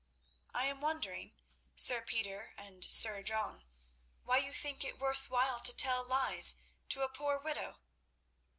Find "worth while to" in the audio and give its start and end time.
4.97-5.75